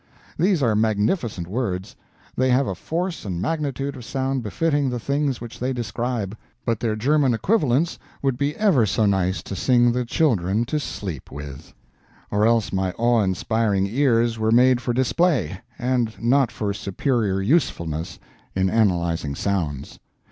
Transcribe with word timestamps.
These 0.35 0.63
are 0.63 0.75
magnificent 0.75 1.45
words; 1.45 1.95
the 2.35 2.49
have 2.49 2.65
a 2.65 2.73
force 2.73 3.23
and 3.23 3.39
magnitude 3.39 3.95
of 3.95 4.03
sound 4.03 4.41
befitting 4.41 4.89
the 4.89 4.99
things 4.99 5.39
which 5.39 5.59
they 5.59 5.73
describe. 5.73 6.35
But 6.65 6.79
their 6.79 6.95
German 6.95 7.35
equivalents 7.35 7.99
would 8.23 8.35
be 8.35 8.55
ever 8.55 8.87
so 8.87 9.05
nice 9.05 9.43
to 9.43 9.55
sing 9.55 9.91
the 9.91 10.03
children 10.03 10.65
to 10.65 10.79
sleep 10.79 11.31
with, 11.31 11.75
or 12.31 12.47
else 12.47 12.73
my 12.73 12.93
awe 12.93 13.21
inspiring 13.21 13.85
ears 13.85 14.39
were 14.39 14.51
made 14.51 14.81
for 14.81 14.91
display 14.91 15.59
and 15.77 16.19
not 16.19 16.51
for 16.51 16.73
superior 16.73 17.39
usefulness 17.39 18.17
in 18.55 18.71
analyzing 18.71 19.35
sounds. 19.35 19.99